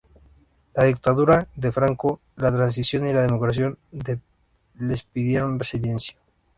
[0.73, 3.71] La dictadura de Franco, la transición y la democracia
[4.79, 6.17] les pidieron silencio.